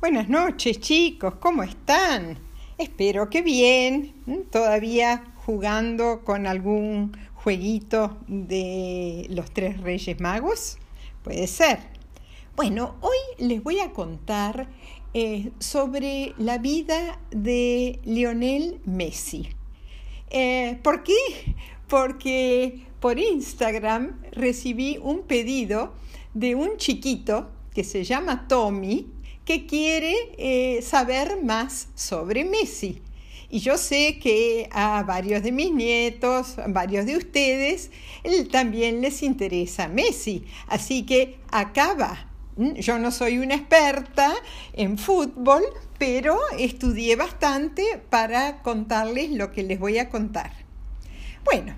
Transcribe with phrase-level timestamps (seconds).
[0.00, 2.38] Buenas noches chicos, ¿cómo están?
[2.78, 4.14] Espero que bien,
[4.50, 10.78] todavía jugando con algún jueguito de los tres Reyes Magos,
[11.22, 11.80] puede ser.
[12.56, 14.70] Bueno, hoy les voy a contar
[15.12, 19.50] eh, sobre la vida de Lionel Messi.
[20.30, 21.12] Eh, ¿Por qué?
[21.88, 25.92] Porque por Instagram recibí un pedido
[26.32, 33.02] de un chiquito que se llama Tommy, que quiere eh, saber más sobre Messi.
[33.52, 37.90] Y yo sé que a varios de mis nietos, a varios de ustedes,
[38.52, 40.44] también les interesa Messi.
[40.68, 42.28] Así que acaba.
[42.56, 42.74] ¿Mm?
[42.74, 44.32] Yo no soy una experta
[44.72, 45.64] en fútbol,
[45.98, 50.52] pero estudié bastante para contarles lo que les voy a contar.
[51.44, 51.74] Bueno,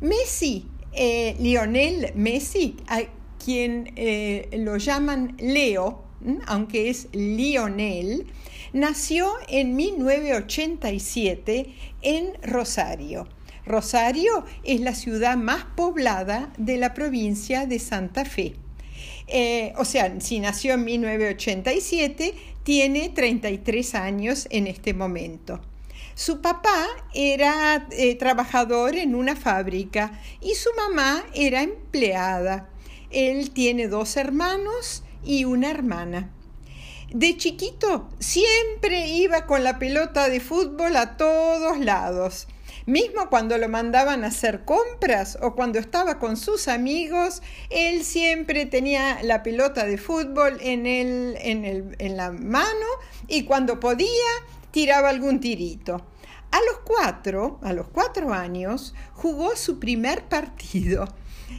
[0.00, 3.02] Messi, eh, Lionel Messi, a
[3.44, 6.02] quien eh, lo llaman Leo,
[6.46, 8.26] aunque es Lionel,
[8.72, 13.28] nació en 1987 en Rosario.
[13.64, 18.54] Rosario es la ciudad más poblada de la provincia de Santa Fe.
[19.28, 22.34] Eh, o sea, si nació en 1987,
[22.64, 25.60] tiene 33 años en este momento.
[26.14, 32.68] Su papá era eh, trabajador en una fábrica y su mamá era empleada.
[33.10, 36.30] Él tiene dos hermanos y una hermana.
[37.12, 42.48] De chiquito siempre iba con la pelota de fútbol a todos lados.
[42.86, 48.66] Mismo cuando lo mandaban a hacer compras o cuando estaba con sus amigos, él siempre
[48.66, 52.86] tenía la pelota de fútbol en, en la mano
[53.28, 54.08] y cuando podía
[54.72, 56.04] tiraba algún tirito.
[56.52, 61.08] A los cuatro, a los cuatro años, jugó su primer partido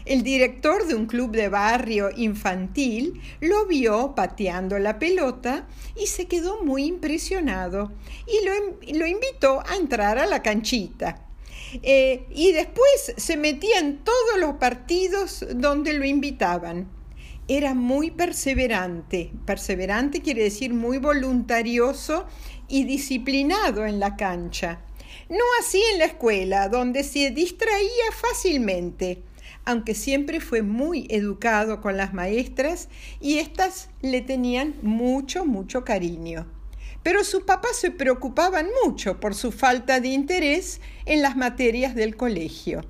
[0.06, 6.26] el director de un club de barrio infantil lo vio pateando la pelota y se
[6.26, 7.92] quedó muy impresionado
[8.28, 11.26] y lo, invitó a entrar a la canchita.
[11.82, 16.90] Eh, y después se metía en todos los partidos donde lo invitaban.
[17.48, 19.32] Era muy perseverante.
[19.46, 22.26] Perseverante quiere decir muy voluntarioso
[22.74, 24.82] y disciplinado en la cancha.
[25.30, 29.22] No así en la escuela, donde se distraía fácilmente
[29.66, 32.90] aunque siempre fue muy educado con las maestras
[33.22, 36.48] y éstas le tenían mucho, mucho cariño.
[37.02, 42.16] Pero sus papás se preocupaban mucho por su falta de interés en las materias del
[42.16, 42.84] colegio.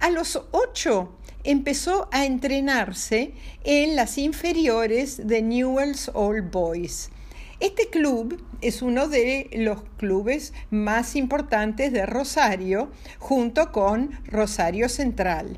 [0.00, 3.32] A los ocho empezó a entrenarse
[3.64, 7.10] en las inferiores de Newell's Old Boys.
[7.64, 15.56] Este club es uno de los clubes más importantes de Rosario, junto con Rosario Central.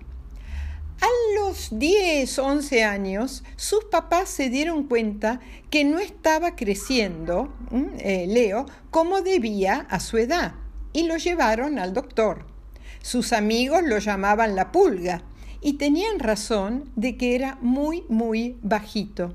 [1.00, 7.52] A los 10, 11 años, sus papás se dieron cuenta que no estaba creciendo,
[7.98, 10.54] eh, Leo, como debía a su edad,
[10.92, 12.46] y lo llevaron al doctor.
[13.02, 15.24] Sus amigos lo llamaban la pulga,
[15.60, 19.34] y tenían razón de que era muy, muy bajito.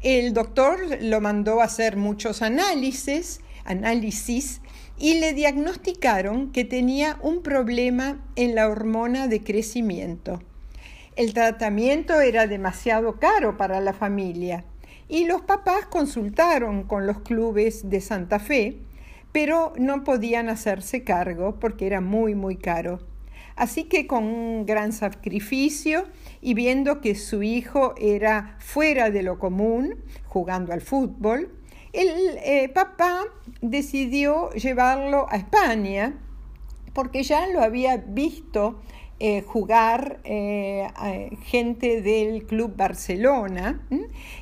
[0.00, 4.60] El doctor lo mandó a hacer muchos análisis, análisis
[4.96, 10.40] y le diagnosticaron que tenía un problema en la hormona de crecimiento.
[11.16, 14.64] El tratamiento era demasiado caro para la familia
[15.08, 18.78] y los papás consultaron con los clubes de Santa Fe,
[19.32, 23.00] pero no podían hacerse cargo porque era muy, muy caro.
[23.58, 26.04] Así que con un gran sacrificio
[26.40, 29.96] y viendo que su hijo era fuera de lo común,
[30.26, 31.50] jugando al fútbol,
[31.92, 33.24] el eh, papá
[33.60, 36.14] decidió llevarlo a España
[36.92, 38.80] porque ya lo había visto
[39.20, 40.86] eh, jugar eh,
[41.42, 43.84] gente del Club Barcelona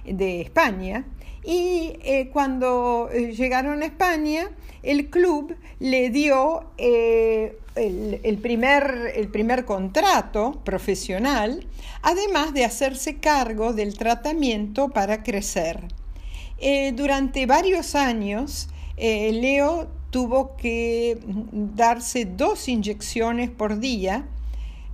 [0.05, 1.07] de España.
[1.43, 4.51] Y eh, cuando llegaron a España,
[4.83, 11.67] el club le dio el, primer, el primer contrato profesional,
[12.03, 15.89] además de hacerse cargo del tratamiento para crecer.
[16.93, 18.69] durante varios años,
[18.99, 21.19] Leo tuvo que
[21.53, 24.27] darse dos inyecciones por día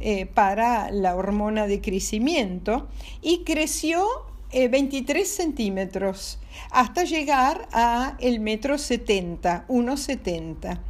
[0.02, 2.88] eh, para la hormona de crecimiento
[3.22, 4.04] y creció
[4.52, 6.38] 23 eh, centímetros
[6.70, 10.80] hasta llegar a el metro 70, 1,70.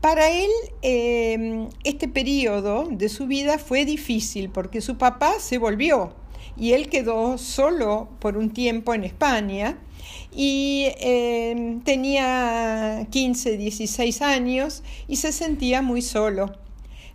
[0.00, 0.50] Para él,
[0.82, 6.12] em, este periodo de su vida fue difícil porque su papá se volvió
[6.58, 9.78] y él quedó solo por un tiempo en España
[10.30, 10.88] y
[11.84, 16.52] tenía 15, 16 años y se sentía muy solo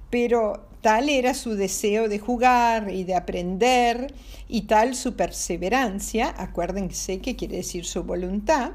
[0.09, 4.13] pero tal era su deseo de jugar y de aprender
[4.47, 8.71] y tal su perseverancia, acuérdense que quiere decir su voluntad,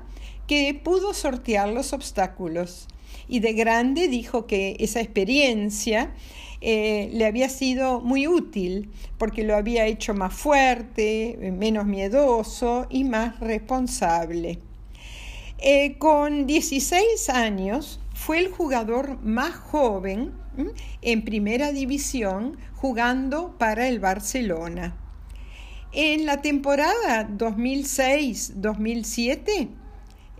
[0.47, 2.87] que pudo sortear los obstáculos.
[3.27, 6.13] Y de grande dijo que esa experiencia
[6.61, 13.05] eh, le había sido muy útil porque lo había hecho más fuerte, menos miedoso y
[13.05, 14.59] más responsable.
[15.59, 20.33] Eh, con 16 años fue el jugador más joven
[21.03, 24.97] en primera división jugando para el Barcelona.
[25.93, 29.69] En la temporada 2006-2007,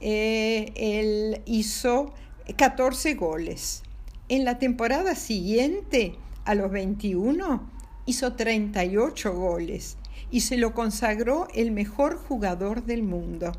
[0.01, 2.13] eh, él hizo
[2.57, 3.85] 14 goles.
[4.29, 7.71] En la temporada siguiente, a los 21,
[8.07, 9.97] hizo 38 goles
[10.31, 13.53] y se lo consagró el mejor jugador del mundo.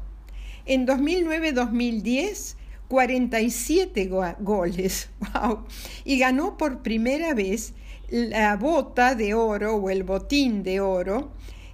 [0.66, 2.56] En 2009-2010,
[2.88, 4.10] 47
[4.40, 5.66] goles, wow,
[6.04, 7.74] y ganó por primera vez
[8.10, 11.32] la bota de oro o el botín de oro,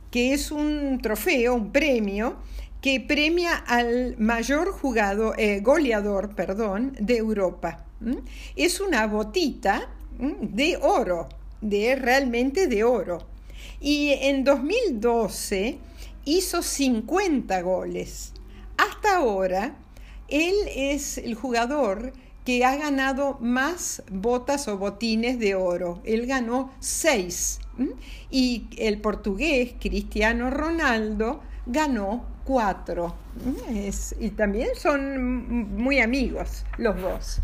[0.09, 2.37] que es un trofeo, un premio
[2.81, 7.85] que premia al mayor jugador, eh, goleador perdón, de Europa.
[8.55, 11.29] Es una botita de oro,
[11.61, 13.19] de realmente de oro.
[13.79, 15.77] Y en 2012
[16.25, 18.33] hizo 50 goles.
[18.77, 19.75] Hasta ahora,
[20.31, 22.13] él es el jugador
[22.45, 26.01] que ha ganado más botas o botines de oro.
[26.04, 27.60] Él ganó seis.
[28.30, 33.16] Y el portugués Cristiano Ronaldo ganó cuatro.
[34.19, 37.42] y también son muy amigos los dos.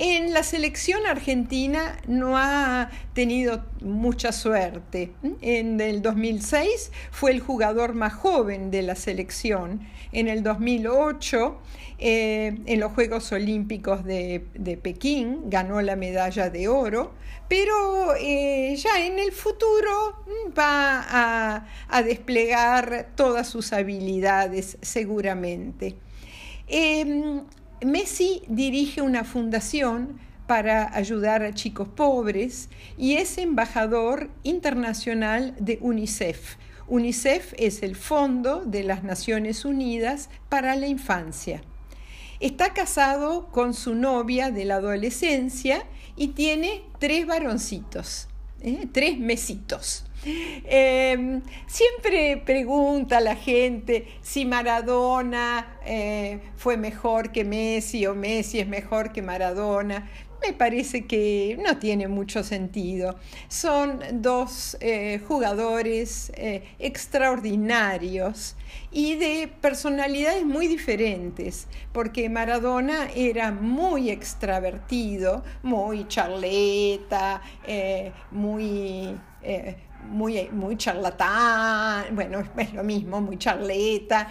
[0.00, 5.10] En la selección argentina no ha tenido mucha suerte.
[5.40, 9.80] En el 2006 fue el jugador más joven de la selección.
[10.12, 11.60] En el 2008,
[11.98, 17.14] eh, en los Juegos Olímpicos de, Pekín, ganó la medalla de oro,
[17.48, 20.22] pero eh, ya en el futuro
[20.56, 25.96] va a, desplegar todas sus habilidades seguramente.
[26.68, 27.42] Em,
[27.84, 36.56] Messi dirige una fundación para ayudar a chicos pobres y es embajador internacional de UNICEF.
[36.88, 41.62] UNICEF es el Fondo de las Naciones Unidas para la Infancia.
[42.40, 45.84] Está casado con su novia de la adolescencia
[46.16, 48.28] y tiene tres varoncitos,
[48.60, 48.88] ¿eh?
[48.90, 50.07] tres mesitos.
[50.64, 58.68] Em, siempre pregunta la gente si Maradona eh, fue mejor que Messi o Messi es
[58.68, 60.08] mejor que Maradona
[60.40, 63.18] me parece que no tiene mucho sentido.
[63.48, 68.54] Son dos eh, jugadores eh, extraordinarios
[68.92, 77.42] y de personalidades muy diferentes, porque Maradona era muy extravertido, muy charleta,
[78.30, 79.18] muy...
[80.04, 84.28] muy, muy charlatán, bueno, es lo mismo, muy charleta,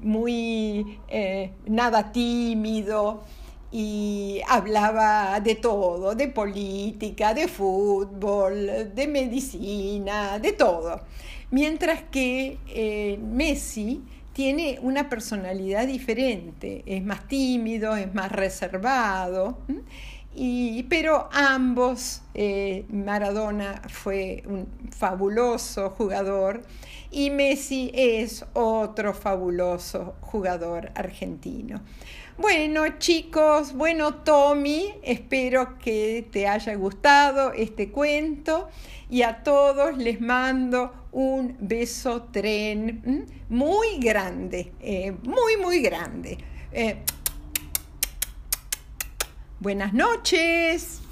[0.00, 0.98] muy
[1.66, 3.22] nada tímido
[3.76, 11.00] y hablaba de todo, de política, de fútbol, de medicina, de todo.
[11.50, 14.00] Mientras que eh, Messi
[14.32, 19.58] tiene una personalidad diferente, es más tímido, es más reservado,
[20.88, 26.62] pero ambos, eh, Maradona fue un fabuloso jugador
[27.10, 31.82] y Messi es otro fabuloso jugador argentino.
[32.36, 38.68] Bueno chicos, bueno Tommy, espero que te haya gustado este cuento
[39.08, 46.38] y a todos les mando un beso tren muy grande, eh, muy muy grande.
[46.72, 47.04] Eh,
[49.64, 51.03] buenas noches.